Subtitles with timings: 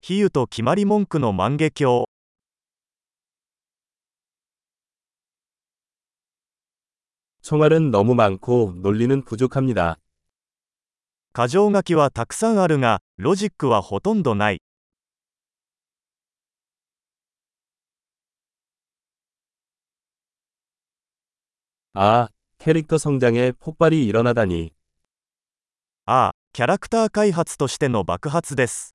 [0.00, 2.06] 比喩と決まり文句の万華鏡
[7.42, 9.98] 총알은 너무 많고 논리는 부족합니다.
[11.32, 14.62] 箇条書きはたくさんあるがロジックはほとんどない
[21.92, 24.72] 아, 캐릭터 성장에 폭발이 일어나다니.
[26.06, 28.94] ああキャラクター開発としての爆発です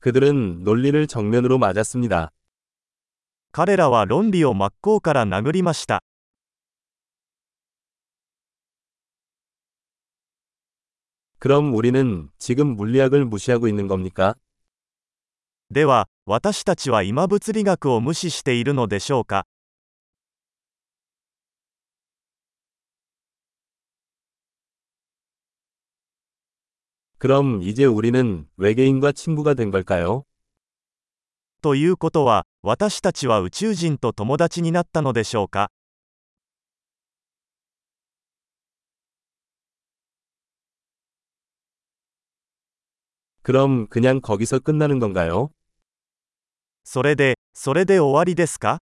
[0.00, 2.32] 그들은 논리를 정면으로 맞았습니다.
[3.52, 6.02] 彼らは論理を真っ向から殴りました
[11.38, 14.36] 그럼 우리는 지금 물리학을 무시하고 있는 겁니까?
[15.70, 19.46] では私たちは今物理学を無視しているのでしょうか
[27.20, 30.24] 그럼 이제 우리는 외계인과 친구가 된 걸까요?
[31.62, 35.70] ということは私たちは宇宙人と友達になったのでしょうか
[43.42, 45.50] 그럼 그냥 거기서 끝나는 건가요?
[46.84, 48.78] それでそれで終わりですか